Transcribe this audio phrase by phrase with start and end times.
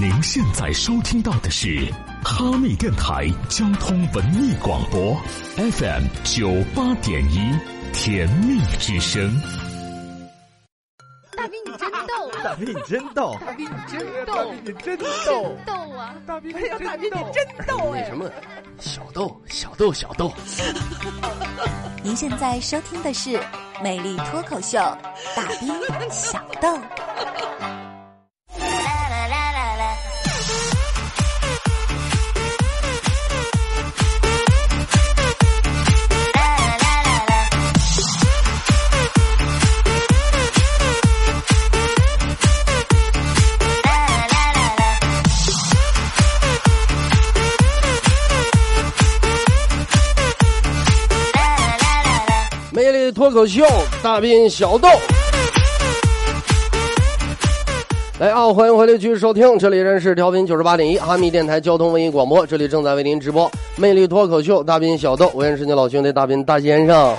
[0.00, 1.92] 您现在收听到的是
[2.24, 5.14] 哈密电台交通文艺广播
[5.58, 7.38] ，FM 九八点一，
[7.92, 9.30] 甜蜜之声。
[11.36, 16.14] 大兵你真逗，大兵你真逗，大兵你真大逗，兵你真逗，逗啊！
[16.26, 18.02] 大兵哎呀，大兵你真逗哎！
[18.04, 18.30] 什么？
[18.78, 20.32] 小豆，小豆，小豆。
[22.02, 23.36] 您现在收听的是
[23.82, 24.78] 《美丽脱口秀》，
[25.36, 25.68] 大兵
[26.10, 26.78] 小豆。
[53.30, 53.64] 脱口秀，
[54.02, 54.88] 大兵小豆。
[58.18, 67.14] 来啊，欢迎回来继续收听，这里仍是调频九十八点一哈密电台交通文艺广播，这里正在为您直播魅力脱口秀，大兵小豆，我也是你老兄弟大兵大先生。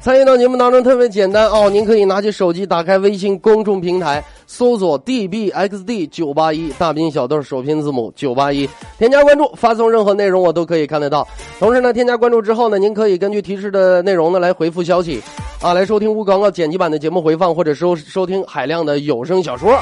[0.00, 11.26] 参与到节目当中特别简单哦，您可以拿起手机，打开微信公众平台，搜索 dbxd 九八一，大兵小豆首拼字母九八一，添加关注，发送任何内容我都可以看得到。
[11.58, 15.22] 同时呢，添加关注之后呢，您可以根据提示的内容呢来回复消息，
[15.60, 19.76] 啊，来收听无广告剪辑版的节目回放，或者收收听海量的有声小说。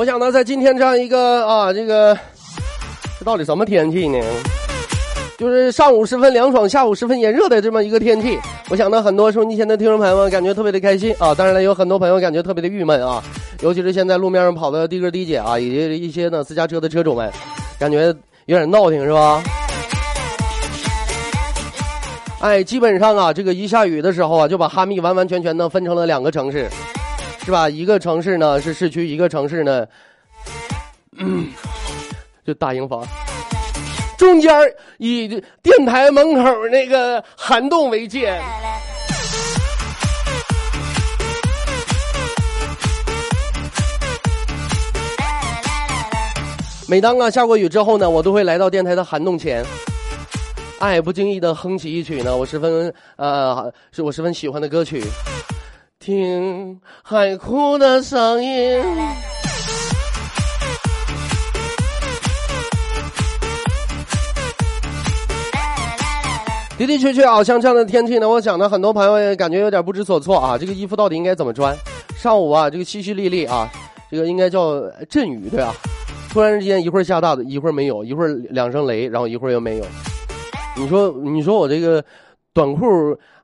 [0.00, 2.16] 我想呢，在今天这样一个啊，这个
[3.18, 4.18] 这到底什么天气呢？
[5.36, 8.38] 就是上午十分凉爽，下午十分炎热的这么一个天气。
[8.70, 13.22] 我想呢，很多收音机前的听众朋友们感觉特别的开心啊，当然了，有很多朋友感觉特别的郁闷啊，
[13.60, 17.30] 尤其是现在路面上跑的的哥的姐啊，以及一些呢私家车的车主们，
[17.78, 18.06] 感觉
[18.46, 19.42] 有点闹挺是吧？
[22.40, 26.70] 哎，基本上啊，这个一下雨的时候啊，就把哈密完完全全的分成了两个城市。
[27.44, 27.68] 是吧？
[27.68, 29.86] 一个城市呢是市区，一个城市呢，
[31.16, 31.48] 嗯，
[32.46, 33.04] 就大营房，
[34.16, 34.52] 中间
[34.98, 35.26] 以
[35.62, 38.40] 电台门口那个涵洞为界。
[46.86, 49.64] 每当啊下过雨之后呢，我都会来到电台的涵洞前，
[50.78, 55.02] 哎，不经意的哼起一曲呢，我十分呃是我十分喜欢的歌曲。
[56.02, 58.82] 听海哭的声音。
[66.78, 70.56] 的的确确啊，像这样的天气呢，我想呢，很多朋友也感觉有点不知所措啊。
[70.56, 71.76] 这个衣服到底应该怎么穿？
[72.16, 73.70] 上午啊，这个淅淅沥沥啊，
[74.10, 74.80] 这个应该叫
[75.10, 75.74] 阵雨对吧？
[76.30, 79.84] 突然之间一会儿下大的，一会儿没有，一会儿两声雷，然后一会儿又没有。
[80.78, 82.02] 你说，你说我这个
[82.54, 82.86] 短裤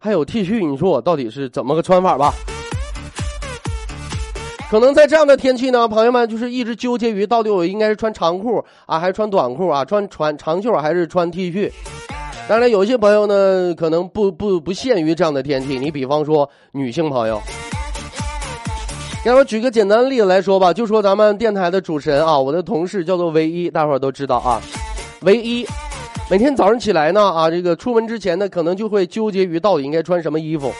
[0.06, 2.32] 还有 T 恤，你说我到底是怎么个穿法吧？
[4.70, 11.72] 可能在这样的天气呢，朋友们就是一直纠结于到底我应该是穿长裤啊，还是穿短裤啊，穿穿长袖还是穿 T 恤。
[12.48, 15.76] 当然，有些朋友呢，可能不不不限于这样的天气。
[15.76, 17.42] 你比方说女性朋友，
[19.24, 24.62] 给我举个简单的例子来说吧，就说咱们电台的主持人啊，我的同事叫做唯一，大伙都知道啊，
[25.22, 25.66] 唯一。
[26.28, 30.72] 每天早上起来呢，啊，这个出门之前呢，可能就会纠结于到底应该穿什么衣服，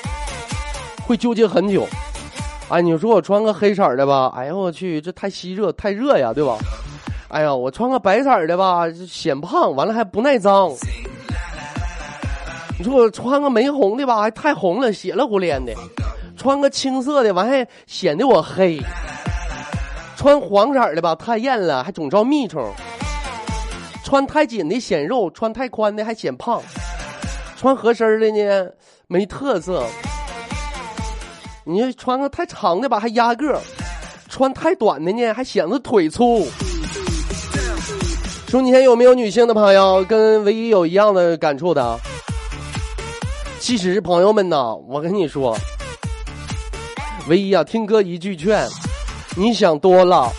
[1.07, 1.87] 会纠结很久。
[2.69, 4.33] 哎，你说我穿个黑色的吧？
[4.37, 6.59] 哎呀，我去，这太吸热，太热呀，对吧？
[7.29, 10.73] 哎呀，我穿个白色的吧，显胖，完了还不耐脏。
[12.77, 15.73] 你说我穿个玫红的吧，还太红了，血了呼连的；
[16.37, 18.81] 穿个青色的，完还显得我黑。
[20.17, 22.69] 穿黄色的吧，太艳了，还总招蜜虫。
[24.07, 26.63] 穿太紧的显肉，穿太宽的还显胖。
[27.57, 28.71] 穿合身的呢，
[29.09, 29.85] 没特色。
[31.65, 33.59] 你穿个太长的吧，还压个；
[34.29, 36.47] 穿太短的呢，还显得腿粗。
[38.47, 41.99] 说你前有没有女性的朋友跟唯一有一样的感触的？
[43.59, 45.59] 其实朋友们呐，我跟你说，
[47.29, 48.69] 唯一啊，听哥一句劝，
[49.37, 50.31] 你想多了。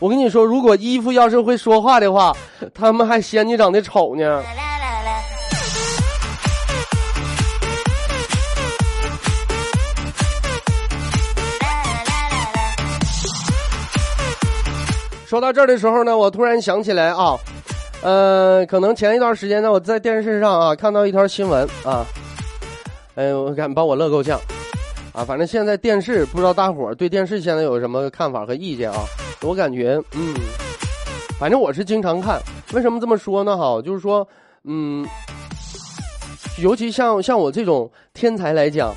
[0.00, 2.34] 我跟你说，如果衣服要是会说话的话，
[2.74, 4.42] 他们还嫌你长得丑呢。
[15.26, 17.38] 说到这儿的时候呢，我突然想起来啊，
[18.02, 22.04] 呃，可能前一段时间呢，我在电视上啊看到一条新闻啊，
[23.14, 24.40] 哎，我敢把我乐够呛，
[25.12, 29.04] 啊，反正现在电视不知道大伙儿对电视现在有什么看法和意见啊？
[29.42, 30.34] 我感觉，嗯，
[31.38, 32.40] 反正我是经常看。
[32.72, 33.56] 为什么这么说呢？
[33.56, 34.26] 哈，就是说，
[34.62, 35.04] 嗯，
[36.62, 38.94] 尤其像像我这种天才来讲，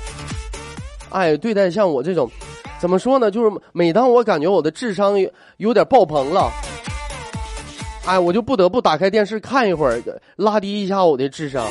[1.10, 2.30] 哎，对待像我这种，
[2.78, 3.28] 怎么说呢？
[3.28, 6.48] 就是每当我感觉我的智商有有点爆棚了，
[8.06, 10.00] 哎，我就不得不打开电视看一会儿，
[10.36, 11.66] 拉低一下我的智商。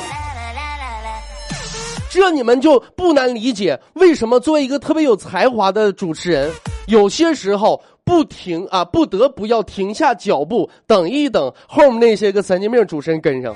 [2.14, 6.48] 这你们就不难理解，为什么作为一个特别有才华的主持人，
[6.86, 13.52] 有些时候不停啊，不得不要停下脚步，等一等后面那些个神经病主持人跟上。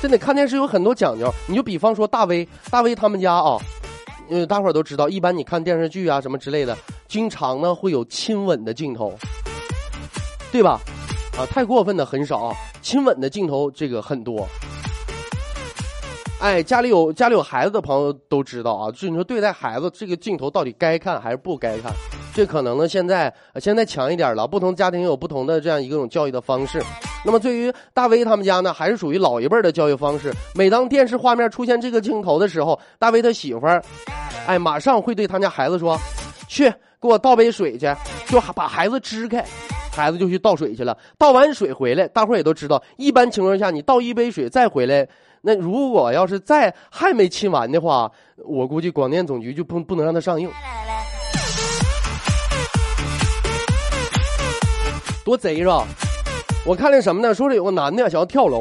[0.00, 3.58] 真的看电视有很多讲究，你就比方说大威，大威他们家啊，
[4.30, 9.12] 呃，大伙儿都知道，一般你看电视剧啊什么之类的，经常呢会有亲吻的镜头，
[10.52, 10.80] 对吧？
[11.36, 14.48] 啊，太过分的很少啊，亲吻的镜头这个很多。
[16.40, 21.92] 哎，家里有家里有孩子的朋友都知道啊，就是你说对待孩子这个镜头到底该看还是不该看？
[22.34, 26.82] 这可能呢现在现在强一点了，不同家庭有不同的这样一种教育的方式。
[27.26, 30.32] 那么对于大威他们家呢，还是属于老一辈的教育方式。
[30.54, 33.82] 每当电视画面出现这个镜头的时候，大威他媳妇儿，
[34.46, 35.98] 哎，马上会对他家孩子说
[36.48, 37.94] ：“去给我倒杯水去。”
[38.26, 39.44] 就把孩子支开，
[39.92, 40.96] 孩子就去倒水去了。
[41.18, 45.06] 倒完水回来，大伙儿也都知道，一般情况下你倒一杯水再回来。
[45.40, 48.10] 那如果要是再还没亲完的话，
[48.44, 50.50] 我估计广电总局就不不能让他上映。
[55.24, 55.86] 多贼是吧？
[56.66, 57.34] 我看那什么呢？
[57.34, 58.60] 说是有个男的想要跳楼，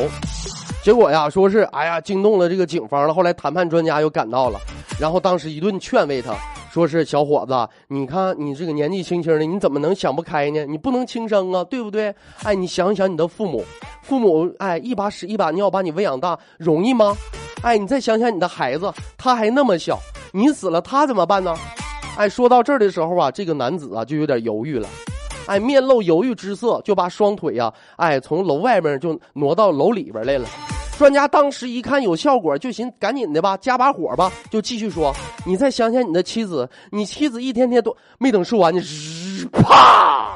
[0.83, 3.13] 结果呀，说是哎呀惊动了这个警方了。
[3.13, 4.57] 后来谈判专家又赶到了，
[4.97, 6.33] 然后当时一顿劝慰他，
[6.71, 10.65] 说是小伙子，你看你这个年纪轻轻的，你怎么能想不开呢？
[10.65, 12.13] 你不能轻生啊，对不对？
[12.43, 13.63] 哎，你想想你的父母。
[14.03, 17.15] 父母哎，一把屎一把尿把你喂养大，容易吗？
[17.63, 19.99] 哎，你再想想你的孩子，他还那么小，
[20.31, 21.55] 你死了他怎么办呢？
[22.17, 24.87] 哎，说到这儿的时候啊，这个男子啊就有点犹豫了，
[25.47, 30.47] 哎，面露犹豫之色，就把双腿呀，哎，从楼外边就挪到楼里边来了。
[30.99, 35.15] 专家当时一看有效果，就寻赶紧的吧，加把火吧，就继续说，
[35.45, 38.81] 你再想想你的妻子，你妻子一天天都没等说完，你
[39.53, 40.35] 啪。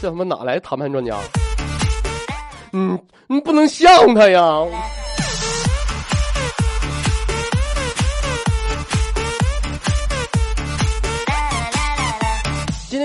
[0.00, 1.18] 这他妈哪来谈判专家？
[2.72, 2.96] 嗯，
[3.26, 4.40] 你不能像他呀！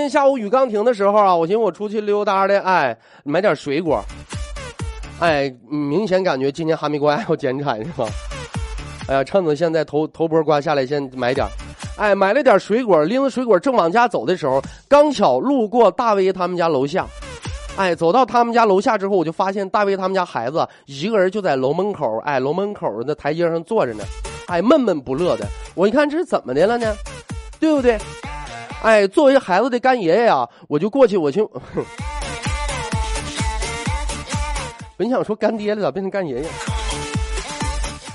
[0.02, 4.04] 天下午雨刚停的时候啊，我寻思我出去溜达的，哎，买点水果。
[5.20, 8.04] 哎，明显感觉今年哈密瓜要减产是吧？
[9.06, 11.46] 哎呀，趁着现在头头波瓜下来，先买点。
[11.96, 17.06] 哎，买了点水果，拎着水果正往家走的时候，刚巧路过大威他们家楼下。
[17.76, 24.02] 哎，走到他们家楼下之后，我就发现大威他们家孩子一个人就在楼门口，哎，楼门口的台阶上坐着呢，
[24.48, 25.46] 哎，闷闷不乐的。
[25.76, 26.92] 我一看这是怎么的了呢？
[27.60, 27.96] 对不对？
[28.82, 31.48] 哎，作为孩子的干爷爷呀，我就过去，我就，
[34.96, 36.48] 本想说干爹了，咋变成干爷爷？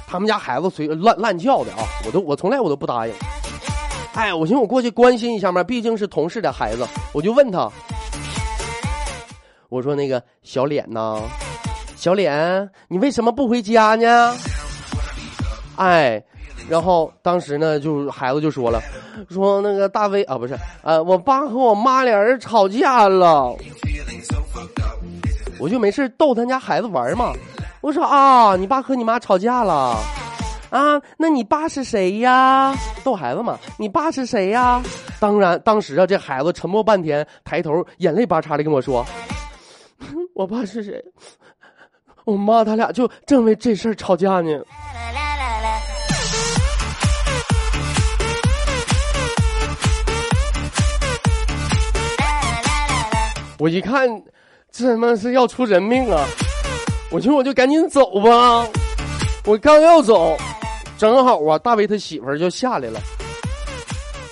[0.05, 3.13] 他们家孩子随乱乱叫的啊，我都我从来我都不答应。
[4.13, 7.71] 哎，我寻思我过去关心一下嘛，毕竟是同事的孩子，我就问他，
[9.69, 11.21] 我说那个小脸呐，
[11.95, 14.35] 小脸，你为什么不回家呢？
[15.77, 16.21] 哎，
[16.69, 18.81] 然后当时呢，就孩子就说了，
[19.29, 23.55] 说那个大威啊，不是，呃，我爸和我妈俩人吵架了，
[25.59, 27.31] 我就没事逗他家孩子玩嘛，
[27.81, 29.97] 我说啊，你爸和你妈吵架了。
[30.69, 32.75] 啊，那你爸是谁呀？
[33.01, 34.83] 逗孩子嘛，你爸是谁呀？
[35.17, 39.05] 当然，当时啊，这孩子沉默半天，抬头眼泪巴叉的跟我说
[40.35, 41.01] ：“我爸是谁？
[42.25, 44.59] 我妈他俩就正为这事儿吵架呢。”
[53.59, 54.07] 我一看，
[54.71, 56.25] 这他妈是要出人命啊！
[57.11, 58.67] 我寻思我就赶紧走吧，
[59.45, 60.37] 我刚要走。
[60.97, 62.99] 正好啊，大威他媳妇儿就下来了。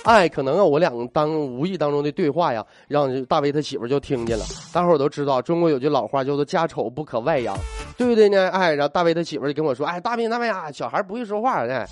[0.04, 4.46] 哎，可能啊，我两个当无意当中的对话呀，让大威他媳妇儿就听见了。
[4.72, 7.58] 大伙儿都知道，中国有句老话叫做“家丑不可外扬”，
[7.98, 8.50] 对不对呢？
[8.50, 11.84] 哎，然后大威他媳妇儿就跟我说：“哎，大兵，大威啊，小孩不会说话呢，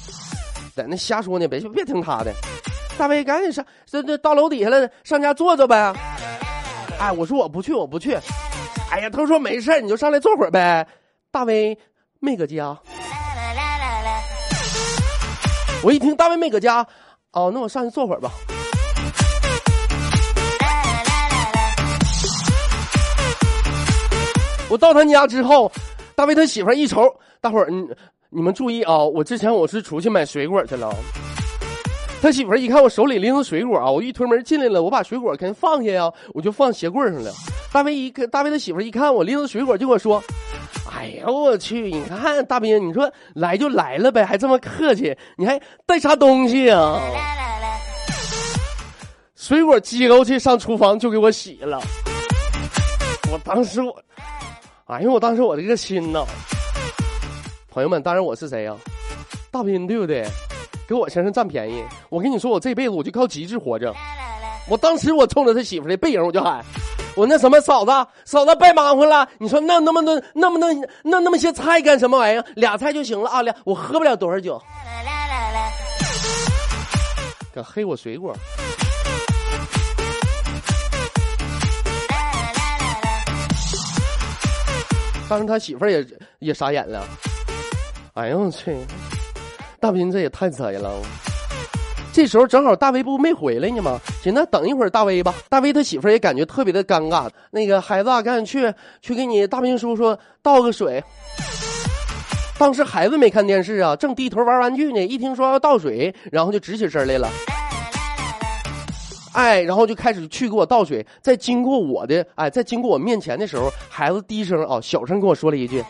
[0.75, 2.31] 在那瞎说呢，别别听他的。”
[2.95, 5.91] 大威赶紧上，这这到楼底下了，上家坐坐呗。
[7.03, 8.17] 哎，我说我不去，我不去。
[8.89, 10.87] 哎呀，他说没事你就上来坐会儿呗。
[11.31, 11.77] 大威
[12.21, 12.77] 没搁家。
[15.83, 16.77] 我一听大威没搁家，
[17.33, 18.31] 哦，那我上去坐会儿吧。
[24.69, 25.69] 我到他家之后，
[26.15, 27.85] 大威他媳妇儿一瞅，大伙儿，你
[28.29, 30.95] 你们注意啊，我之前我是出去买水果去了。
[32.23, 37.29] 他媳妇儿一看我手里拎着水果啊，我一推门进来了，我把水果肯定放下呀，我就放鞋柜上了。
[37.73, 40.23] 大卫一看，大卫他媳妇儿一看我拎着水果，就跟我说
[40.89, 46.97] ：“哎呀，我去，你看大兵，你说来就来了呗，还这么客气，你还带啥东西啊？”
[49.35, 51.81] 水果接过去上厨房就给我洗了。
[53.33, 53.93] 我当时我，
[54.85, 56.23] 哎呦，我当时我这个心呐！
[57.69, 58.73] 朋友们，当然我是谁呀、
[59.51, 60.25] 大兵对不对？
[60.87, 63.93] 给我身上占便宜，我跟你说，我这辈子我就靠极致活着。
[64.69, 66.63] 我当时我冲着他媳妇的背影我就喊，
[67.15, 67.91] 我那什么嫂子，
[68.25, 70.71] 嫂子别忙活了，你说那那么多那么多
[71.03, 72.45] 那那么些菜干什么玩意儿？
[72.55, 74.61] 俩菜就行了啊，俩我喝不了多少酒。
[77.53, 78.33] 敢黑我水果？
[85.29, 86.05] 当时他媳妇儿也
[86.39, 87.03] 也傻眼了。
[88.13, 88.77] 哎呦我去！
[89.83, 90.89] 大斌这也太贼了。
[92.13, 93.99] 这时候正好大威不没回来呢吗？
[94.23, 95.35] 行，那等一会儿大威吧。
[95.49, 97.29] 大威他媳妇也感觉特别的尴尬。
[97.51, 101.03] 那个孩子啊，赶紧去去给你大兵叔叔倒个水。
[102.57, 107.27] 当时孩子没看电视啊，正低头玩玩具呢，一听说要倒水，然后就直起身来了。
[109.33, 111.05] 哎，然后就开始去给我倒水。
[111.21, 115.83] 在经过我的哎，在经过我面前的时候，孩子低声啊、小声跟我说了一句：“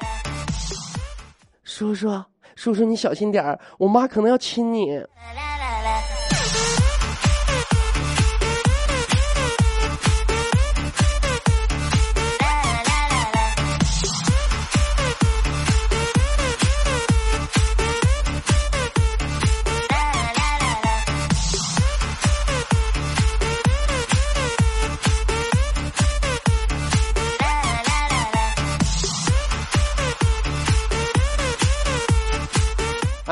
[1.64, 2.10] 叔叔，
[2.56, 5.04] 叔叔，你小心点儿，我妈可能要亲你。”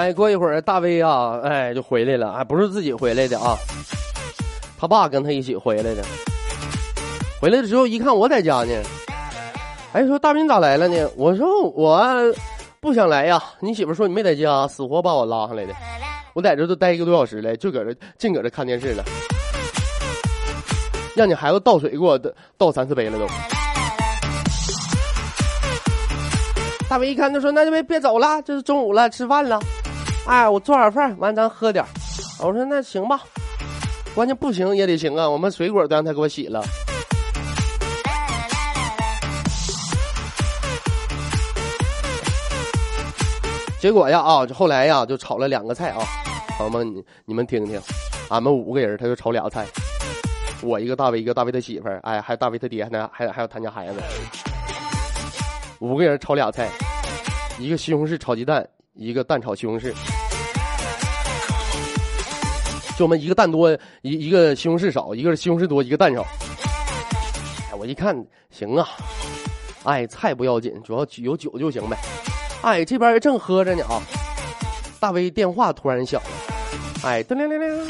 [0.01, 3.55] 哎，过一会儿大威啊，哎就回来了，哎不是自己回来的啊，
[4.75, 6.03] 他爸跟他一起回来的。
[7.39, 8.73] 回来的时候一看我在家呢，
[9.93, 11.07] 哎说大兵咋来了呢？
[11.15, 12.03] 我说我
[12.79, 15.73] 不想来呀，你媳妇说你没在家，死活把我拉上来的。
[16.33, 19.03] 我在这都待一个多小时了，就搁这净搁这看电视了，
[21.15, 23.27] 让你孩子倒水给我倒倒三四杯了都。
[26.89, 29.59] 大威一看就说：“那就别别走了，这是中午了，吃饭了。
[30.25, 31.87] 哎，我做点饭，完咱喝点儿。
[32.39, 33.21] 我说那行吧，
[34.15, 36.63] 关键不行也得行啊，我们水果都让他给我洗了。
[43.79, 46.05] 结果呀啊，就后来呀就炒了两个菜啊，
[46.57, 47.81] 朋友们你你们听听，
[48.29, 49.65] 俺们五个人他就炒俩菜，
[50.61, 53.99] 我一个大威一个大威他媳妇儿，哎，还有大威他爹，还还还有他家孩子，
[55.79, 56.69] 五个人炒俩菜，
[57.57, 59.91] 一个西红柿炒鸡蛋，一个蛋炒西红柿。
[63.01, 63.71] 就我们一个蛋多，
[64.03, 66.21] 一一个西红柿少，一个是西红柿多，一个蛋少。
[67.71, 68.15] 哎，我一看
[68.51, 68.87] 行啊，
[69.85, 71.97] 哎，菜不要紧，主要有酒就行呗。
[72.61, 73.99] 哎，这边正喝着呢啊，
[74.99, 76.29] 大威电话突然响了，
[77.03, 77.87] 哎，噔铃铃铃，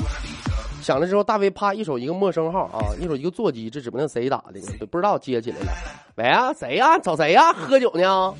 [0.81, 5.73] 响了之后，大威啪一手一个陌生号啊，一手一个座机，这指不定谁打的都，不知道接起来了。
[6.15, 8.33] 喂啊，谁呀、找谁呀、喝酒呢？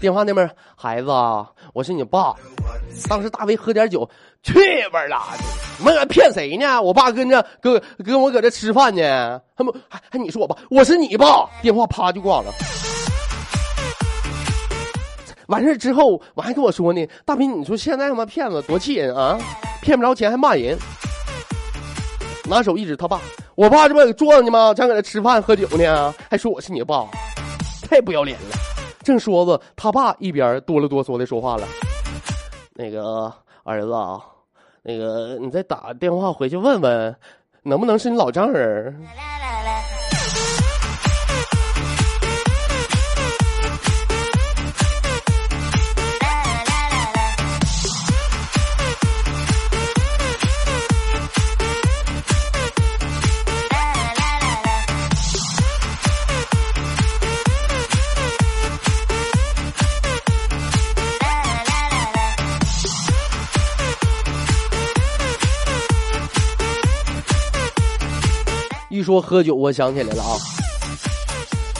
[0.00, 2.34] 电话那边，孩子啊，我是你爸。
[3.08, 4.08] 当时大威喝点酒，
[4.42, 4.54] 去
[4.90, 5.22] 吧啦！
[5.78, 6.80] 你们骗谁呢？
[6.82, 11.48] 我爸跟着跟跟我搁这吃饭呢，他们还还你说我爸，我是你爸。
[11.62, 12.52] 电话啪就挂了。
[15.46, 19.38] 完事之后，我还跟我说呢，大斌，你说现在他妈骗子多气人啊！
[19.80, 20.76] 骗不着钱还骂人，
[22.44, 23.20] 拿手一指他爸，
[23.54, 24.74] 我爸这不搁桌上呢吗？
[24.74, 27.06] 咱搁这吃饭喝酒呢，还说我是你爸，
[27.88, 28.57] 太不要脸了。
[29.08, 31.66] 正说着，他爸一边哆了哆嗦的说话了
[32.76, 33.32] ：“那个
[33.64, 34.20] 儿子啊，
[34.82, 37.16] 那个你再打电话回去问问，
[37.62, 39.02] 能不能是你老丈人？”
[69.08, 70.36] 说喝酒，我想起来了啊！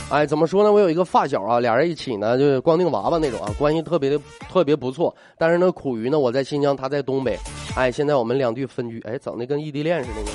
[0.08, 0.73] 哎，怎么说呢？
[0.73, 4.18] 我有一个发小啊，俩人一起呢，就是光腚娃娃那种啊，关系特别的
[4.49, 5.14] 特别不错。
[5.37, 7.38] 但是呢，苦于呢，我在新疆，他在东北。
[7.76, 10.30] 哎，现在我们两地分居，哎，整的跟异地恋似的呢。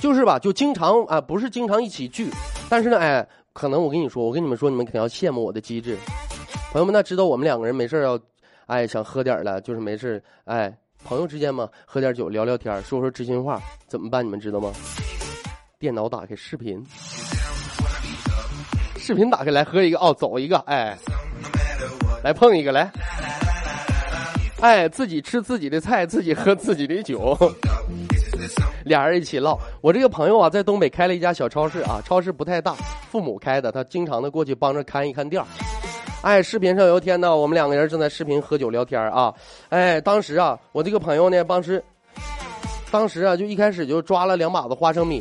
[0.00, 2.30] 就是吧，就经常啊，不是经常一起聚，
[2.68, 5.96] 但是呢，哎，可能我跟你说，我跟你们说，你们肯定要羡慕我的机智。
[6.70, 8.16] 朋友们，那知道我们两个人没事要，
[8.66, 10.72] 哎，想喝点儿了，就是没事儿，哎，
[11.02, 14.24] 朋友之间嘛，喝点酒聊聊天，说说知心话，怎么办？
[14.24, 14.70] 你们知道吗？
[15.82, 16.80] 电脑打开视频，
[18.98, 20.96] 视频打开来喝一个哦，走一个，哎，
[22.22, 22.88] 来碰一个来，
[24.60, 27.36] 哎，自己吃自己的菜，自己喝自己的酒。
[28.86, 29.58] 俩人一起唠。
[29.80, 32.74] 我这个朋友啊，在东北开了一家小超市啊，超市不太大，
[33.10, 35.48] 父母开的，他经常的过去帮着看一看店儿。
[36.20, 39.34] 哎，视频上有一天呢，我们两个人正在视频喝酒聊天啊。
[39.70, 41.82] 哎，当时啊，我这个朋友呢，当时，
[42.92, 45.20] 当时啊，就一开始就抓了两把子花生米。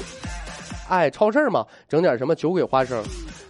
[0.92, 3.02] 哎，超市嘛，整点什么酒鬼花生，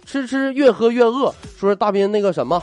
[0.06, 1.34] 吃吃越喝越饿。
[1.58, 2.62] 说大斌那个什么。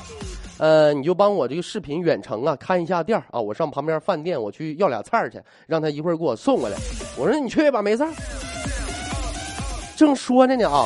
[0.57, 6.77] 呃，你就帮我这个视频远程啊看一下店啊，我上旁边饭店我去要俩菜去，让他一会儿给我送过来。
[7.17, 8.05] 我说你去吧，没事
[9.97, 10.85] 正说着呢啊，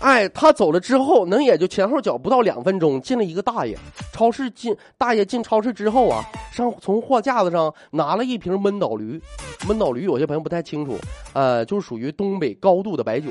[0.00, 3.76] 哎，他走了之后，能也就前后脚不到两分钟，进了一个大爷。
[4.12, 9.20] 超市进大爷进超市之后啊，上从货架子上拿了一瓶闷倒驴。
[9.66, 10.96] 闷倒驴有些朋友不太清楚，
[11.34, 13.28] 呃，就是属于东北高度的白酒，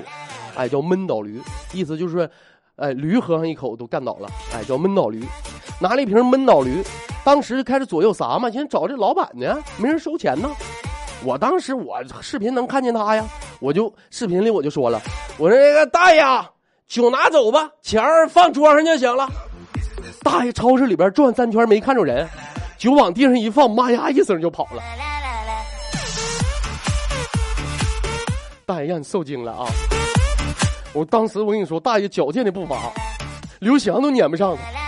[0.55, 1.41] 哎，叫闷倒驴，
[1.73, 2.29] 意思就是。
[2.81, 5.21] 哎，驴喝上一口都干倒了，哎，叫闷倒驴，
[5.81, 6.81] 拿了一瓶闷倒驴，
[7.25, 10.49] 当时开始左右撒嘛，寻思找这老板呢，没人收钱呢。
[11.25, 13.27] 我当时我视频能看见他呀，
[13.59, 15.01] 我就视频里我就说了，
[15.37, 16.23] 我说那个大爷，
[16.89, 19.29] 酒拿走吧，钱放桌上就行了。
[20.23, 22.27] 大爷超市里边转三圈没看着人，
[22.79, 24.81] 酒往地上一放，妈呀一声就跑了。
[28.65, 29.67] 大爷让你受惊了啊！
[30.91, 32.75] 我当时我跟你说，大爷矫健的步伐，
[33.59, 34.78] 刘翔都撵不上他。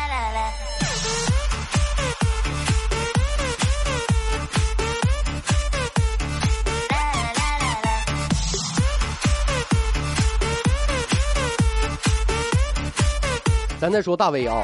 [13.81, 14.61] 咱再说大威啊，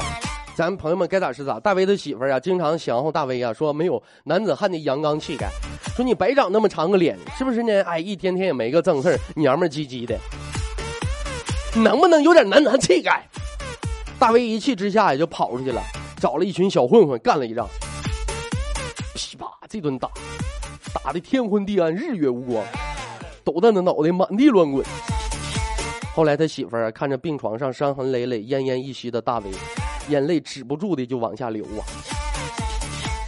[0.54, 1.58] 咱朋友们该咋是咋。
[1.58, 5.50] 大威的媳妇儿啊，经常降唬大威啊，说没有男子汉的阳刚气概，
[5.96, 7.82] 说你白长那么长个脸，是不是呢？
[7.82, 10.16] 哎，一天天也没个正事儿，娘们唧唧的。
[11.74, 13.26] 能不能有点男子汉气概？
[14.20, 15.82] 大威一气之下也就跑出去了，
[16.20, 17.68] 找了一群小混混干了一仗。
[19.16, 20.08] 噼啪，这顿打，
[21.02, 22.64] 打的天昏地暗，日月无光，
[23.42, 24.86] 抖蛋的脑袋满地乱滚。
[26.18, 29.44] 后来他媳妇儿看着病床上伤痕累累、奄奄一息的大威，
[30.08, 31.86] 眼泪止不住的就往下流啊。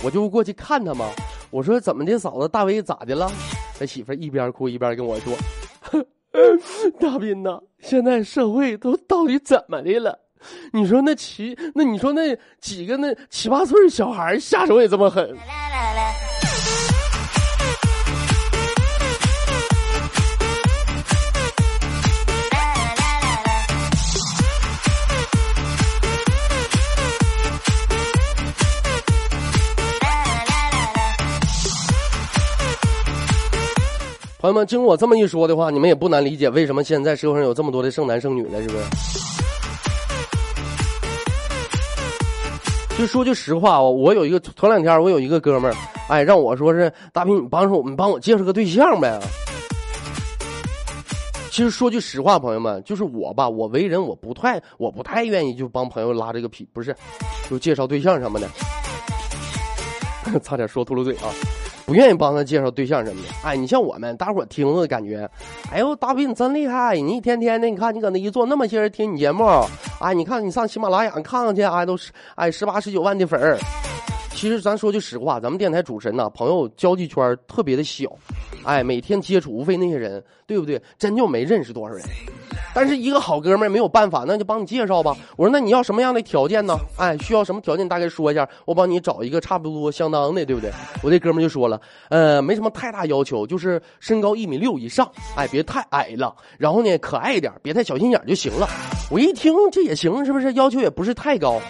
[0.02, 1.06] 我就过去看他嘛，
[1.52, 3.30] 我说怎么的，嫂子，大威咋的了？
[3.78, 5.36] 他媳妇儿一边哭一边跟我说。
[6.98, 10.18] 大斌呐，现在社会都到底怎么的了？
[10.72, 15.36] 你说那七，那你说那几个那七八岁小孩下手也这么狠？
[34.40, 38.84] 朋友们，经我这么一说的话，你们也不难理解为什么现在社会上有这么多的剩男剩女了，是不是？
[42.98, 45.76] 就说句实话，我有一个头两天我有一个哥们儿，
[46.08, 49.20] 哎，让我说是大平，你帮助我们帮我介绍个对象呗。
[51.50, 56.96] 其实说句实话，朋友们，就是我吧，我为人我不太我不太愿意就帮朋友拉这个皮，不是，
[57.50, 58.48] 就介绍对象什么的。
[60.42, 61.28] 差点说秃噜嘴啊。
[61.90, 65.28] 不愿意帮他介绍对象什么的，哎，你像我们大伙听着感觉，
[65.72, 69.44] 哎呦，大斌你真厉害，你一天天的，你看你搁那一坐，那么些人听你节目，
[69.98, 73.58] 哎，你看你上喜马拉雅看看去，哎，都是哎十八十九万的粉儿。
[74.40, 78.10] 其实咱说句实话，咱们电台主持人呐，朋友交际圈特别的小，
[78.64, 80.80] 哎，每天接触无非那些人，对不对？
[80.98, 82.02] 真就没认识多少人。
[82.74, 85.14] 但是一个好哥们没有办法，那就帮你介绍吧。
[85.36, 86.74] 我说那你要什么样的条件呢？
[86.96, 87.86] 哎，需要什么条件？
[87.86, 90.70] 大概说一下，我帮你找一个差不多相当的，对不对？
[91.02, 98.66] 我这哥们就说了，呃，没什么太大要求，就是身高一米六以上，哎，别太矮了，然后呢可爱一点，别太小心眼就行了。
[99.10, 100.50] 我一听这也行，是不是？
[100.54, 101.60] 要求也不是太高。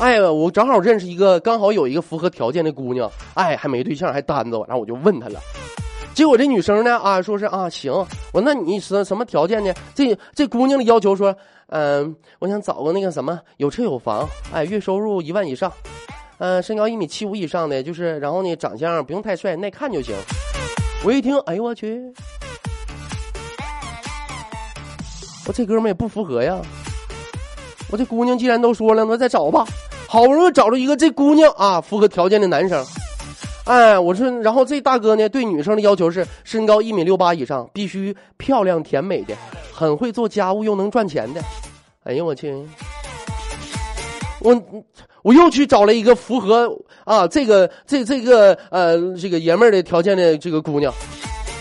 [0.00, 5.40] 哎，我正好认识一个，刚好有一个符合条件的姑娘，哎，还没对象，还单着，然后我就问她了。
[6.14, 7.92] 结果这女生呢啊，说是啊行，
[8.32, 9.72] 我那你什什么条件呢？
[9.94, 11.34] 这这姑娘的要求说，
[11.68, 15.72] 嗯，我想找个那个什么有车有房，哎，月收入一万以上，
[16.38, 20.14] 嗯，身高一米七五以上的，就是然后呢长相不用太帅，耐看就行。
[21.04, 22.00] 我一听，哎呦我去，
[25.46, 26.60] 我这哥们也不符合呀。
[27.94, 29.64] 我这姑娘既然都说了，那再找吧。
[30.08, 32.84] 好不容易找着一个这姑娘啊符合条件的男生。
[33.66, 39.36] 哎，我说，然后这大哥呢，对女生的要求是身高一米六八以上，必须漂亮甜美的，
[39.72, 41.40] 很会做家务又能赚钱的。
[42.02, 42.52] 哎呀，我去！
[44.40, 44.60] 我
[45.22, 46.68] 我又去找了一个符合
[47.04, 50.92] 啊这个这这个呃这个爷们儿的条件的这个姑娘，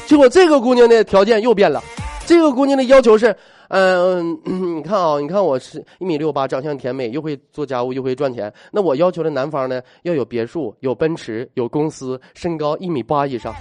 [0.07, 1.79] 结果这个姑娘的条件又变了，
[2.25, 3.35] 这个姑娘的要求是，
[3.75, 8.53] 嗯、你看啊，你看我是一米六八，长相甜美，又会做家务，又会赚钱。
[8.71, 13.51] 那我要求的男方呢，要有别墅，有奔驰，有公司，身高一米八以上。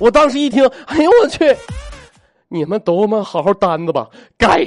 [0.00, 1.54] 我当时一听，哎呦我去，
[2.48, 4.66] 你们都他妈好好单子吧，该。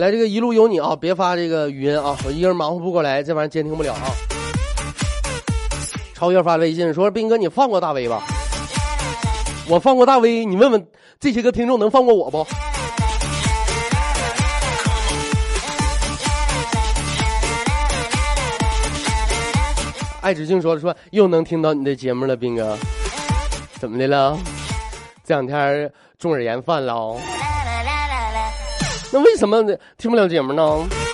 [0.00, 0.96] 来，这个一路有你啊！
[0.96, 4.10] 别发这个语音啊，我一个人忙活不过来，这玩意儿监听不了啊。
[6.14, 8.22] 超越发微信说：“斌哥，你放过大威吧？
[9.68, 10.86] 我放过大威，你问问
[11.20, 12.46] 这些个听众能放过我不？”
[20.22, 22.76] 爱之静说说又能听到你的节目了，斌哥，
[23.78, 24.38] 怎么的了？
[25.24, 27.16] 这两天中耳炎犯了。
[29.12, 29.62] 那为什么
[29.98, 31.09] 听不了节目呢？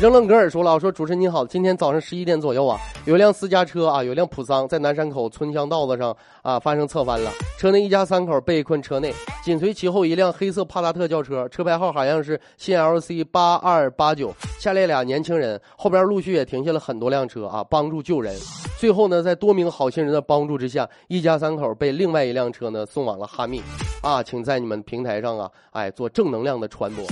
[0.00, 18.36] 扔冷格尔说了，说主持人你好，今天早上十一点左右啊，有一辆私家车啊，有辆普桑在南山口村乡道子上啊发生侧翻了，车内一家三口被困车内，紧随其后一辆黑色帕萨特轿车，车牌号好像是新 LC 八二八九，下列俩年轻人，后边陆续也停下了很多辆车啊，帮助救人。
[18.78, 23.60] 最后呢，在多名好心人的帮助之下，一家三口被另外一辆车呢送往了哈密，
[24.02, 27.04] 啊，请在你们平台上啊，哎，做正能量的传播。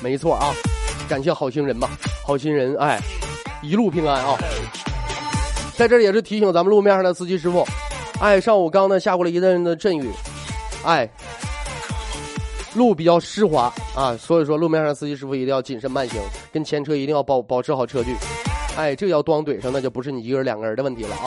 [0.00, 0.52] 没错啊。
[1.08, 1.88] 感谢好心人吧，
[2.24, 3.00] 好心人，哎，
[3.62, 4.36] 一路平安啊！
[5.76, 7.64] 在这也是提醒咱们路面上的司机师傅，
[8.18, 10.10] 哎，上午刚呢下过了一阵的阵雨，
[10.84, 11.08] 哎，
[12.74, 16.20] 路比较湿滑啊，所以说路面上司机师傅一定要谨慎慢行，
[16.52, 18.16] 跟前车一定要保保持好车距，
[18.76, 21.26] 哎，这要咣怼上那就不是你一个人两个人的问题了啊！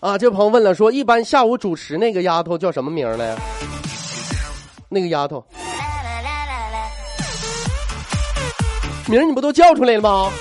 [0.00, 3.36] 啊，这朋友问了，说一般下午主持那个丫头叫什么名来呀？
[4.88, 5.44] 那个丫头。
[9.06, 10.32] 名儿你不都叫出来了吗？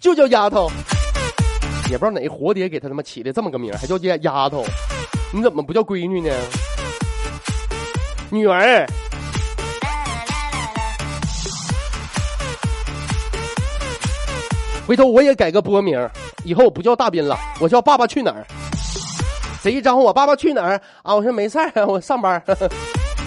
[0.00, 0.70] 就叫丫头，
[1.90, 4.64] 也不知道哪个活爹给他他妈起的这么个名儿，还叫丫丫头，
[5.32, 6.34] 你怎么不叫闺女呢？
[8.30, 8.86] 女儿。
[14.86, 16.08] 回头我也改个播名，
[16.44, 18.46] 以后我不叫大斌了，我叫爸爸去哪儿。
[19.60, 21.14] 谁一招呼我爸爸去哪儿啊？
[21.14, 22.42] 我说没事儿，我上班。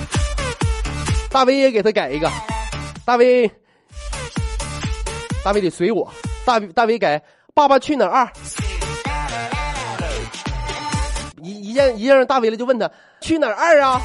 [1.30, 2.28] 大威也给他改一个，
[3.06, 3.52] 大威。
[5.44, 6.12] 大威得随我，
[6.46, 7.18] 大大威改
[7.54, 8.26] 《爸爸去哪儿二》，
[11.42, 14.02] 一一见一见大威了就问他去哪儿二啊？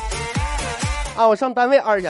[1.14, 2.08] 啊，我上单位二去。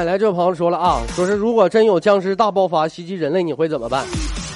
[0.00, 4.06] 哎，来，这位朋友说了啊，说是如果真有僵尸大爆发袭击人类，你会怎么办？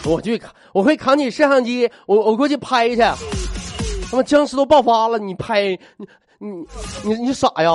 [0.07, 0.41] 我去，
[0.73, 2.97] 我会扛起摄像机，我我过去拍去。
[2.97, 6.07] 他妈僵尸都爆发了，你拍你
[6.39, 6.67] 你
[7.03, 7.71] 你你傻呀？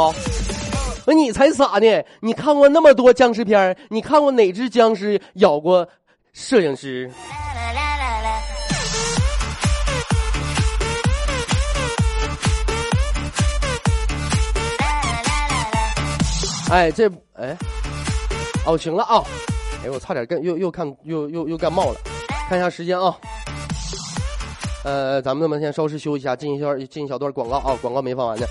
[1.06, 2.04] 那你才傻呢！
[2.22, 5.88] 你看过那么多僵尸片你看过哪只僵尸咬过
[6.34, 7.08] 摄影师？
[16.72, 17.58] 哎，这哎，
[18.64, 19.24] 哦，行了啊！
[19.84, 21.96] 哎，我差点干又又看又又又感冒了，
[22.48, 23.18] 看一下时间啊。
[24.84, 28.46] 呃，咱们那么先稍事休息一下，进一下进一小段广告啊，广告没放完呢。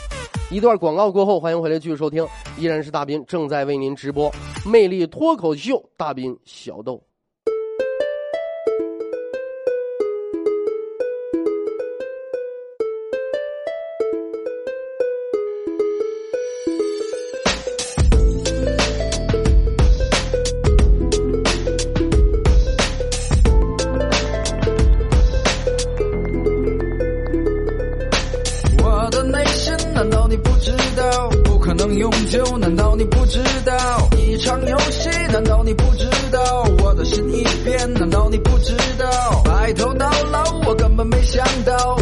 [0.50, 2.26] 一段广告过后，欢迎回来继续收听，
[2.56, 4.28] 依然是大斌正在为您直播
[4.68, 7.00] 《魅力脱口秀》，大斌小豆。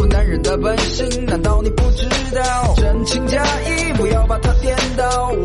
[0.09, 2.73] 男人的本性，难道你不知道？
[2.75, 4.51] 真情假意，不要把它，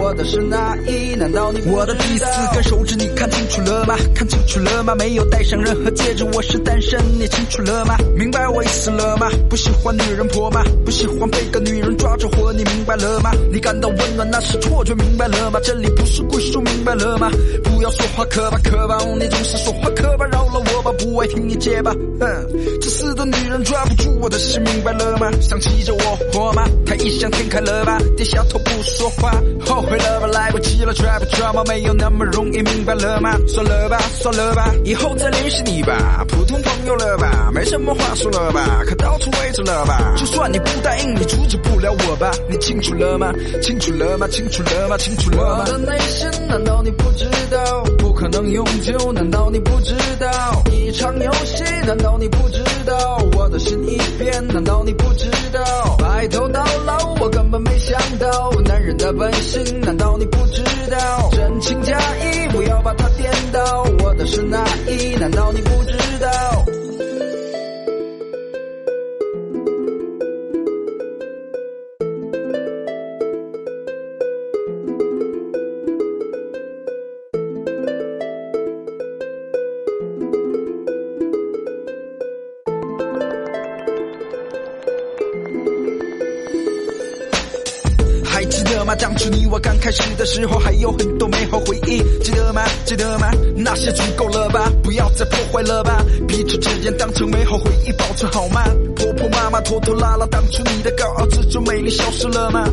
[0.03, 1.15] 我的是哪一？
[1.15, 1.61] 难道你？
[1.71, 3.97] 我的第四根手指，你看清楚了吗？
[4.13, 4.97] 看清楚了吗？
[4.97, 7.97] 没有戴上任何戒指，我是单身，你清楚了吗？
[8.17, 9.31] 明白我意思了吗？
[9.49, 10.65] 不喜欢女人婆吗？
[10.85, 13.31] 不喜欢被个女人抓着活，你明白了吗？
[13.53, 15.61] 你感到温暖那是错觉，明白了吗？
[15.63, 17.31] 这里不是归属，明白了吗？
[17.63, 21.93] 不要说话可怕可怕，你总是说话可怕，饶了我吧，不爱听你结巴。
[22.19, 22.29] 哼，
[22.81, 25.31] 自私的女人抓不住我的心，明白了吗？
[25.41, 26.65] 想骑着我活吗？
[26.85, 27.99] 太异想天开了吧？
[28.17, 29.31] 低下头不说话，
[29.65, 30.27] 后为了吧？
[30.29, 31.63] 来不及了 Trap try 吗？
[31.69, 33.37] 没有那么容易，明白了吗？
[33.47, 37.51] 算了吧，算了吧，以后再联系你吧，普通朋友了吧？
[37.53, 38.83] 没什么话说了吧？
[38.87, 40.15] 可到处围着了吧？
[40.17, 42.31] 就算你不答应，你阻止不了我吧？
[42.49, 43.35] 你清楚了吗？
[43.61, 44.27] 清楚了吗？
[44.29, 44.97] 清楚了吗？
[44.97, 45.65] 清楚了吗？
[45.67, 47.85] 我的内心难道你不知道？
[47.99, 50.63] 不可能永久，难道你不知道？
[50.73, 53.19] 一场游戏，难道你不知道？
[53.37, 55.97] 我的心已变，难道你不知道？
[55.99, 61.29] 白头到老，我根本没想到，男人的本性，难道你不知道？
[61.33, 65.15] 真情假意，不要把它颠倒，我的是那一？
[65.17, 66.22] 难道你不知道？
[89.03, 92.63] 当初你我刚开始的时候，还有很多美好回忆，记得吗？
[92.85, 93.29] 记得吗？
[93.57, 94.71] 那些足够了吧？
[94.81, 96.05] 不要再破坏了吧？
[96.29, 98.63] 彼此之间当成美好回忆保存好吗？
[98.95, 102.65] 婆婆妈妈拖拖拉拉，当初你的高傲自尊美丽消失了吗？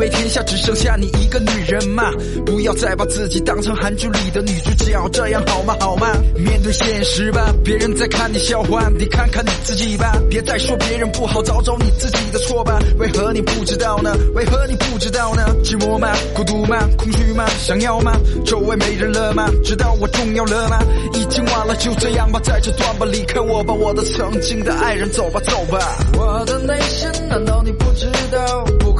[0.00, 2.10] 为天下只剩下你一个女人吗？
[2.46, 5.76] 不要再把自己当成韩剧里的女主角，这样好吗？
[5.78, 6.10] 好吗？
[6.34, 12.78] 面对现实吧，别人在看你笑话，你看看你自己吧，别再说别人不好，找找你自己的错吧。
[12.98, 14.16] 为何你不知道呢？
[14.34, 15.44] 为何你不知道呢？
[15.62, 16.08] 寂寞吗？
[16.34, 16.78] 孤独吗？
[16.96, 17.44] 空虚吗？
[17.58, 18.18] 想要吗？
[18.46, 19.50] 周围没人了吗？
[19.62, 20.78] 知道我重要了吗？
[21.12, 25.78] 已经晚了，就这样吧，在这段吧，离开我吧，我的曾经的爱人，走吧，走吧。
[26.16, 28.29] 我的内心，难道你不知道？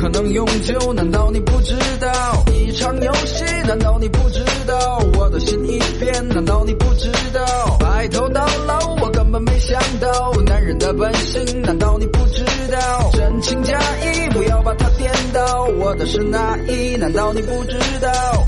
[0.01, 2.43] 可能永久，难道你不知道？
[2.55, 4.99] 一场游戏，难道你不知道？
[5.19, 7.77] 我的心一变，难道你不知道？
[7.79, 13.11] 白头到老，我根本没想到，男人的本性，难道你不知道？
[13.13, 16.97] 真情假意，不要把它颠倒，我的是哪一？
[16.97, 18.45] 难道你不知道？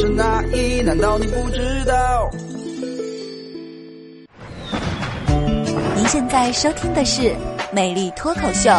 [0.00, 0.80] 是哪一？
[0.80, 2.30] 难道你不知道？
[5.96, 7.22] 您现在收听的是
[7.72, 8.70] 《美丽脱口秀》，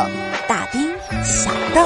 [0.48, 0.90] 大兵
[1.22, 1.86] 小豆。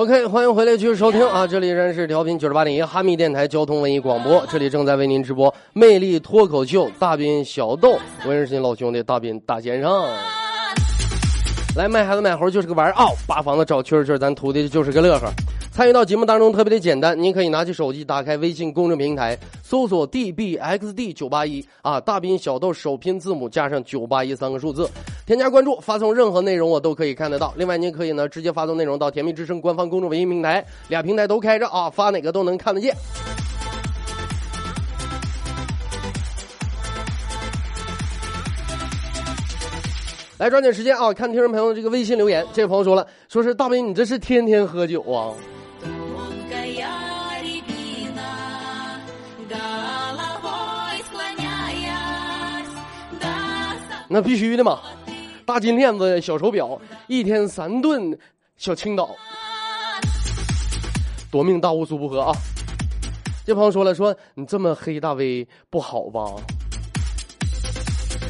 [0.00, 1.46] OK，欢迎回来继续收听啊！
[1.46, 10.08] 这里仍然是调频九十八点一哈密电台交通文艺广播，这里正在为您直播魅力脱口秀大兵小豆，我认识你老兄弟大兵大先生。
[11.76, 13.08] 来卖孩子买猴就是个玩儿啊！
[13.26, 15.30] 扒房子找蛐蛐，咱徒弟就是个乐呵。
[15.72, 24.90] 参与到节目当中特别的简单，您可以拿起手机，打开微信公众平台，搜索 dbxd 九八一啊，大兵小豆首拼字母加上九八一三个数字，
[25.24, 27.54] 添加关注，发送任何内容我都可以看得到。
[27.56, 32.94] 另外，您可以呢直接发送内容到甜蜜之声官方公众微信平台，俩平台都开着啊，发哪个都能看得见。
[40.36, 42.44] 来抓紧时间啊，看听众朋友的这个微信留言。
[42.52, 45.32] 这位朋友说了，说是大兵，你这是天天喝酒啊？
[54.12, 54.80] 那必须的嘛，
[55.46, 58.18] 大金链子、小手表，一天三顿
[58.56, 59.14] 小青岛，
[61.30, 62.36] 夺命大乌苏不喝啊！
[63.46, 66.24] 这朋友说了，说你这么黑大 V 不好吧？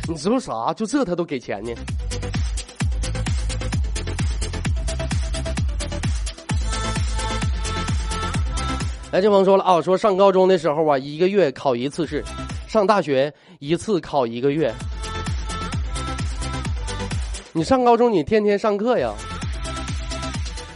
[0.07, 0.75] 你知道啥？
[0.75, 1.73] 就这他都给钱呢。
[9.13, 12.23] 来，这朋友说了啊，说上高中的时候啊，一个月考一次试；
[12.69, 14.71] 上大学一次考一个月。
[17.53, 19.13] 你上高中你天天上课呀？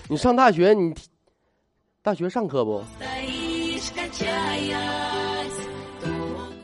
[0.09, 0.93] 你上大学你
[2.03, 2.83] 大学上课不？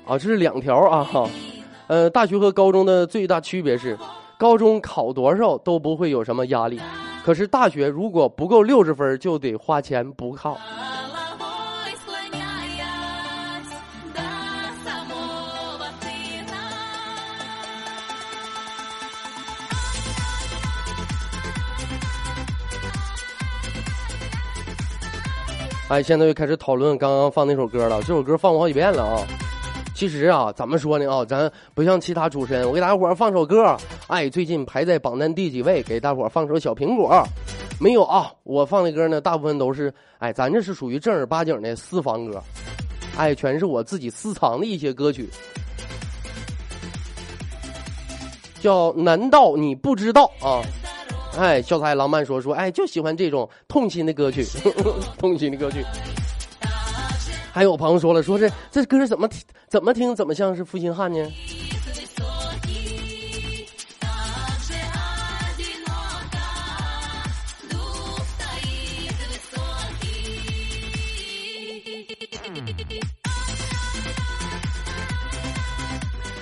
[0.07, 1.31] 啊，这是两条啊哈。
[1.87, 3.97] 呃，大学和高中的最大区别是，
[4.37, 6.81] 高中考多少都不会有什么压力，
[7.25, 10.59] 可是大学如果不够六十分，就得花钱补考。
[25.91, 28.01] 哎，现在又开始讨论刚刚放那首歌了。
[28.03, 29.27] 这首歌放过好几遍了啊。
[29.93, 33.77] 其实啊，怎么说呢啊，咱不像其他主持人，我给大伙儿放首歌。
[34.07, 35.83] 哎，最近排在榜单第几位？
[35.83, 37.27] 给大伙儿放首小苹果。
[37.81, 42.41] 没有啊，我放的歌呢，大部分都是哎，咱这是属于正儿八经的私房歌。
[43.17, 45.29] 哎，全是我自己私藏的一些歌曲。
[48.61, 50.63] 叫难道你不知道啊？
[51.39, 54.45] 哎，潇洒浪漫说说，哎，就喜欢这种痛心的歌曲，
[55.19, 55.85] 痛心的歌曲。
[57.53, 59.29] 还有朋友说了，说这这歌怎么
[59.69, 61.19] 怎么听怎么像是负心汉呢？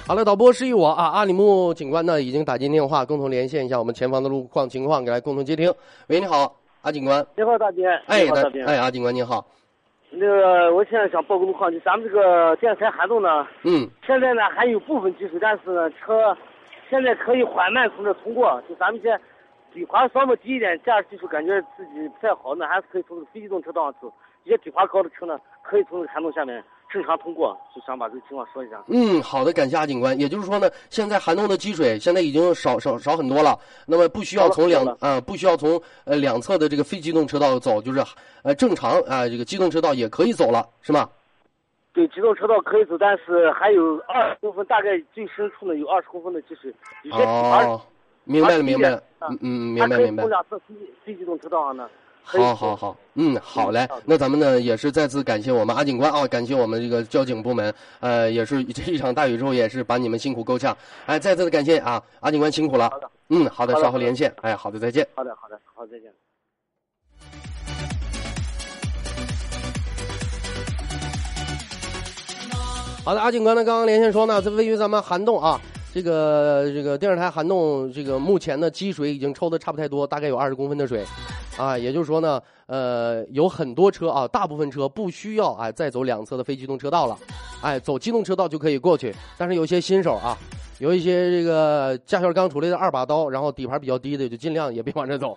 [0.08, 5.70] 好了，导播示意我啊，阿里木警官呢已经打进电话，共同连线一下我们前方的路况情况，给来共同接听。
[6.08, 7.22] 喂，你好，阿警官。
[7.36, 7.86] 你好，大兵。
[8.06, 8.64] 哎，大兵。
[8.64, 9.44] 哎，阿警官你好。
[10.08, 16.34] 那个，我现在想报个路况，就咱们这个电台涵洞呢，嗯，现在呢还有部分积水，但是呢车
[16.88, 18.62] 现在可以缓慢从这通过。
[18.66, 19.14] 就咱们这
[19.74, 24.10] 底盘稍微低一点，驾驶技术感觉自己不太好，呢还是可以从非机动车道上走。
[24.44, 26.64] 一些底盘高的车呢，可以从这个涵洞下面。
[26.90, 28.82] 正常通过，就想把这个情况说一下。
[28.88, 30.18] 嗯，好的，感谢阿警官。
[30.18, 38.02] 也就是说呢，现在涵洞的积水现在已经少少少很多了，那么不需要从两啊，不需要从呃两侧的这个非机动车道走，就是
[38.42, 41.08] 呃正常啊这个机动车道也可以走了，是吗？
[41.92, 46.72] 对，机动车道可以走，但是还有二十公分，大概最深处呢有二十公分的积水。
[47.10, 47.80] 哦，
[48.24, 50.22] 明白了，明白了，嗯嗯，明白明白。
[50.22, 50.74] 从两侧非
[51.04, 51.88] 非机动车道上呢。
[52.30, 53.88] 好好好，嗯，好嘞。
[54.04, 60.76] 那咱们呢，也是再次感谢我们阿警官啊，感谢我们这个交警部门，呃，也是这一场大雨之后，也是把你们辛苦够呛。
[61.06, 62.90] 哎，再次的感谢啊，阿警官辛苦了。
[62.90, 64.30] 好的，嗯，好的，稍后连线。
[64.42, 65.08] 哎，好的，再见。
[65.14, 66.12] 好的，好的，好，再见。
[73.04, 75.58] 好的，阿警官呢，刚刚连线说呢，这位于咱们涵洞啊。
[75.92, 81.04] 这个这个电视台涵洞，这个目前的积水已经抽的差不太多，大概有二十公分的水，
[81.56, 87.18] 啊，也就是说呢，呃，有很多车啊，大部分车不需要哎再走两侧的非机动车道了，
[87.62, 89.14] 哎，走机动车道就可以过去。
[89.36, 90.36] 但是有些新手啊，
[90.78, 95.36] 有一些这个驾校刚出来的二把刀，然后底盘比较低的，就尽量也别往这走。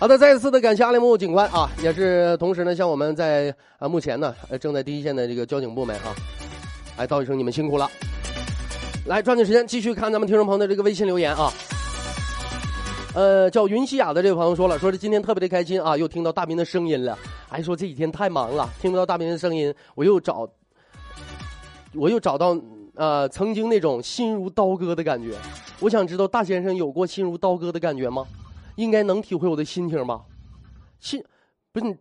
[0.00, 6.16] 好的，再一次的感谢阿里木警官啊，也是同时呢，向我们在啊目前呢正在第一线的这个交警部门啊，
[6.96, 7.86] 来道一声你们辛苦了。
[9.04, 11.52] 来，抓紧时间继续看咱们听众朋友的这个微信留言啊。
[13.12, 20.48] 呃，叫云西雅的这位朋友说了，说是今天特别的开心啊，又听到大兵的声音了，还说这几天太忙了，听不到大兵的声音，我又找，
[21.92, 22.58] 我又找到
[22.94, 25.34] 呃曾经那种心如刀割的感觉。
[25.78, 28.24] 我想知道大先生有过心如刀割的感觉吗？
[28.80, 30.22] 应该能体会我的心情吧，
[31.00, 31.22] 心
[31.70, 31.94] 不是你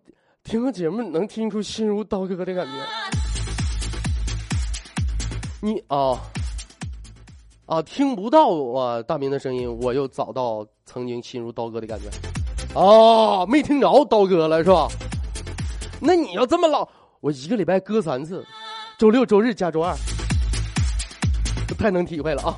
[0.46, 2.72] 听个节目能听出心如刀割的感觉？
[5.62, 6.18] 你啊
[7.66, 12.06] 啊听不到啊大明的声音，我又找到曾经心如刀割的感觉。
[12.76, 14.88] 哦，没听着刀割了是吧？
[16.00, 16.88] 那你要这么老，
[17.20, 18.46] 我一个礼拜割三次，
[18.98, 19.94] 周六周日加周二，
[21.78, 22.56] 太能体会了啊。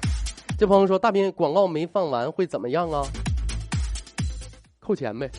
[0.60, 3.04] 这朋友说大斌广告没放完会怎么样啊？
[4.82, 5.30] 扣钱呗，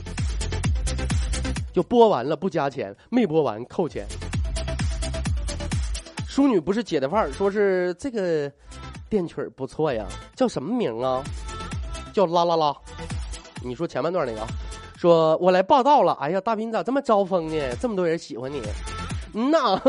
[1.73, 4.07] 就播完了不加钱，没播完扣钱。
[6.29, 8.51] 淑女不是姐的范儿，说是这个
[9.11, 11.23] 电曲儿不错呀，叫什么名啊？
[12.13, 12.73] 叫啦啦啦。
[13.65, 14.47] 你说前半段那个，
[14.97, 16.13] 说我来报道了。
[16.21, 17.77] 哎呀，大斌你咋这么招风呢？
[17.81, 18.63] 这么多人喜欢你。
[19.35, 19.81] 嗯呐，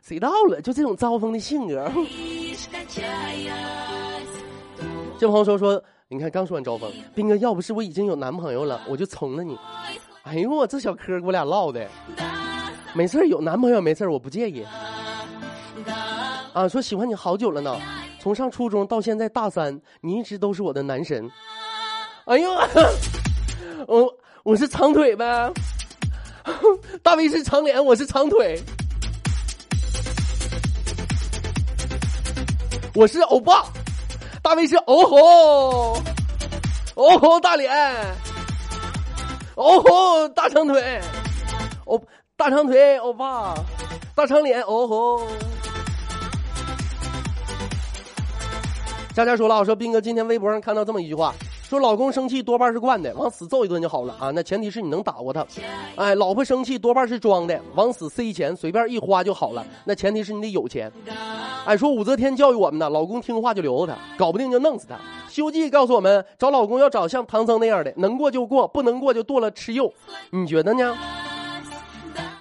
[0.00, 0.62] 谁到了？
[0.62, 1.90] 就这种招风的性格。
[5.18, 5.82] 这朋友说说，
[6.14, 9.58] 你看刚说完招风，斌哥，要不是我已经有男朋友了，我就从了你。
[10.22, 11.88] 哎呦我这小嗑给我俩唠的，
[12.94, 14.64] 没事有男朋友没事我不介意。
[16.52, 17.76] 啊，说喜欢你好久了呢，
[18.20, 21.28] 从上初中到现在大三，你一直都是我的男神。
[22.26, 22.48] 哎呦，
[23.88, 25.52] 我我是长腿呗，
[27.02, 28.56] 大卫是长脸，我是长腿，
[32.94, 33.64] 我是欧巴，
[34.44, 35.96] 大卫是哦吼，
[36.96, 37.74] 哦吼大脸，
[39.54, 41.00] 哦吼大长腿，
[41.86, 41.98] 哦
[42.36, 43.54] 大长腿欧巴，
[44.14, 45.22] 大长脸哦吼。
[49.14, 51.34] 佳佳说了，我说斌哥今天微博上看到这么一句话，
[51.74, 54.30] 说老公生气多半是惯的，往死揍一顿就好了啊。
[54.30, 55.44] 那前提是你能打过他。
[55.96, 59.66] 哎，老婆生气多半是装的，往死塞钱，随便一花就好了。
[59.84, 60.88] 那前提是你得有钱。
[61.64, 64.94] 哎，说武则天教育我们呢，老公听话就留着他，搞不定就弄死他。
[65.28, 69.92] 西游记告诉我们，找老公要找像唐僧那样的，能过就过，不能过就剁了吃肉。
[70.30, 70.96] 你觉得呢？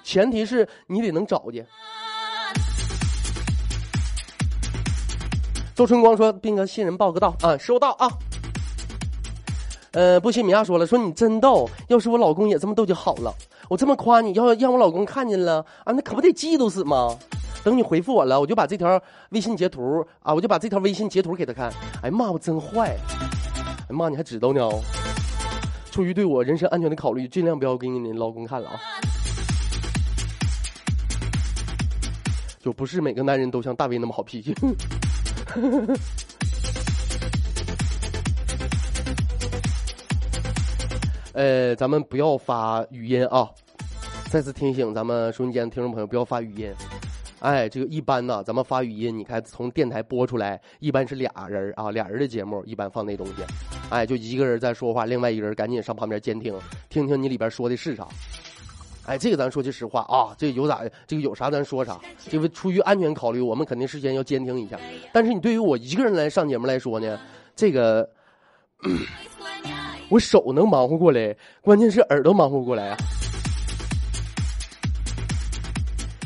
[0.04, 1.66] 前提是你得能找去。
[5.74, 8.08] 周春光说：“斌哥，新人报个到啊，收到啊。”
[9.94, 13.32] 呃，不西米娅说了：“说你真逗，要是我老公也这么逗就好了。
[13.70, 17.16] 我这么夸你，要让我老公看见了啊，那可不得嫉妒死吗？
[17.64, 21.72] 等你回复我了，我就把这条微信截图啊，我就把这条微信截图给他看。
[22.02, 22.98] 哎妈，我真坏！
[23.88, 24.68] 哎妈，你还知道呢？
[25.92, 28.80] 出于对我人身安全的考虑，尽量不要给你老公看了啊。
[32.60, 34.56] 就不是每个男人都像大卫那么好脾气。
[41.34, 43.50] ”呃，咱们不要发语音啊！
[44.30, 46.72] 再次提醒咱们收音间的听众朋友，不要发语音。
[47.40, 53.44] 哎，这个一般呢，咱们发语音，你看从电台播出来，一般是俩人啊，俩人的节目一般放那东西。
[53.90, 56.56] 哎，就一个人在说话，另外一个人赶紧上旁边监听，
[56.88, 58.08] 听听你里边说的是啥。
[59.06, 60.82] 哎，这个咱说句实话啊，这有咋？
[61.08, 62.00] 这个有啥咱说啥。
[62.20, 64.80] 这个出于安全考虑，我们肯定事先要监听一下。
[65.12, 67.20] 但是你对于我一个人来上节目来说呢，
[67.56, 68.08] 这个
[70.10, 72.98] 我手能忙活过来，关键是耳朵忙活过来啊。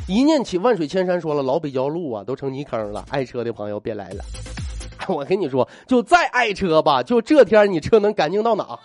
[0.07, 4.23] 一念起万水千山，说了老北郊路啊都成泥坑了，爱车的朋友别来了。
[5.07, 8.79] 我跟你说，就再爱车吧，就这天你车能干净到哪？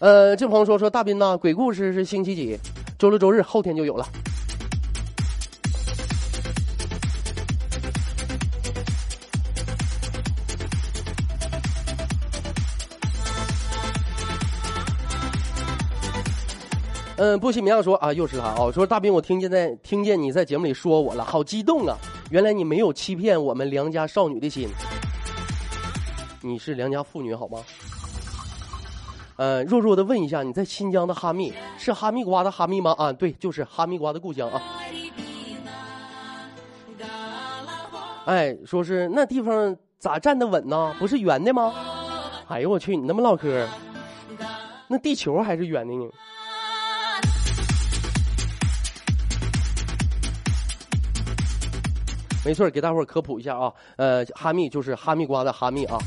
[0.00, 2.58] 呃，这朋友说说大斌呐，鬼故事是星期几？
[2.98, 4.06] 周六周日后天就有了。
[17.18, 18.70] 嗯，不西米亚说啊，又是他啊！
[18.72, 21.96] 说大兵，我听见在听见你在节目里说我了，好激动啊！
[22.30, 24.68] 原来你没有欺骗我们良家少女的心，
[26.40, 27.58] 你是良家妇女好吗？
[29.34, 32.94] 呃，弱弱的问一下，你在新疆的哈密是哈密瓜的哈密吗？
[32.96, 34.62] 啊，对，就是哈密瓜的故乡啊。
[38.26, 40.94] 哎，说是那地方咋站得稳呢？
[41.00, 41.74] 不是圆的吗？
[42.46, 43.66] 哎呦我去，你那么唠嗑，
[44.86, 46.08] 那地球还是圆的呢？
[52.48, 55.98] 没错，给大伙科普一下啊，呃，哈密就是哈密瓜的哈密啊。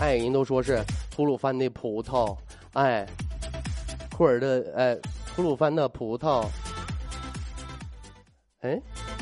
[0.00, 0.82] 哎，人都说是。
[1.10, 2.34] 吐鲁番的葡萄，
[2.72, 3.06] 哎，
[4.16, 4.98] 库尔的哎，
[5.36, 6.46] 吐鲁番的葡萄，
[8.62, 8.80] 哎，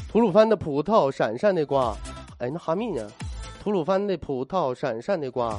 [0.08, 1.96] 吐鲁番的葡萄，闪闪的瓜，
[2.38, 3.10] 哎，那哈密呢？
[3.60, 5.58] 吐鲁番的葡萄，闪闪的瓜，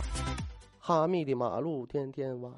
[0.79, 2.49] 哈密的马路天天挖。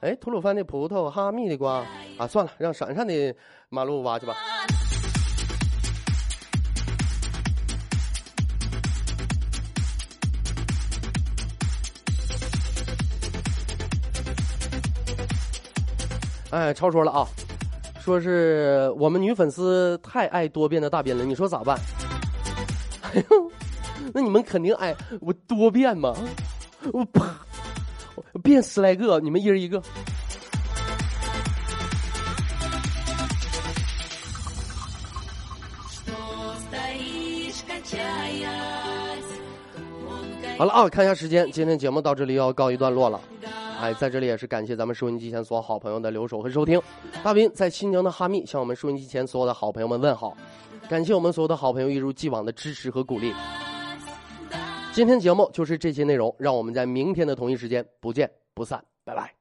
[0.00, 1.86] 哎，吐鲁番的葡萄，哈密的瓜，
[2.20, 3.34] 啊，算了，让闪闪的
[3.70, 4.36] 马路挖去吧。
[16.50, 17.26] 哎，超说了啊，
[18.02, 21.80] 说是我们女粉丝太爱多变的大斌了，你说咋办？
[23.00, 23.52] 哎呦，
[24.12, 26.14] 那你们肯定爱我多变吗？
[26.92, 27.34] 我啪，
[28.42, 29.82] 变十来个，你们一人一个。
[40.60, 43.18] 好了啊，看一下时间，今天节目到这里要告一段落了。
[43.80, 46.78] 哎，在这里也是感谢咱们收音机前所有好朋友的留守和收听。
[47.22, 50.36] 大斌在新疆的哈密向我们收音机前所有的好朋友们问好，
[50.86, 53.32] 感谢我们所有的好朋友一如既往的支持和鼓励。
[54.92, 59.39] 今天节目就是这些内容，让我们在明天的同一时间不见不散，拜拜。